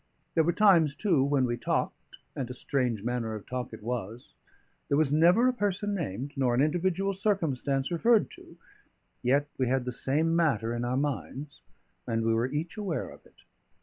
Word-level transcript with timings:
There 0.33 0.43
were 0.43 0.51
times, 0.51 0.95
too, 0.95 1.23
when 1.23 1.45
we 1.45 1.57
talked, 1.57 2.17
and 2.35 2.49
a 2.49 2.55
strange 2.55 3.03
manner 3.03 3.35
of 3.35 3.45
talk 3.45 3.71
it 3.71 3.83
was; 3.83 4.33
there 4.89 4.97
was 4.97 5.13
never 5.13 5.47
a 5.47 5.53
person 5.53 5.93
named, 5.93 6.31
nor 6.35 6.55
an 6.55 6.61
individual 6.63 7.13
circumstance 7.13 7.91
referred 7.91 8.31
to; 8.31 8.57
yet 9.21 9.47
we 9.59 9.67
had 9.67 9.85
the 9.85 9.91
same 9.91 10.35
matter 10.35 10.73
in 10.73 10.83
our 10.83 10.97
minds, 10.97 11.61
and 12.07 12.25
we 12.25 12.33
were 12.33 12.51
each 12.51 12.77
aware 12.77 13.09
of 13.11 13.23
it. 13.27 13.43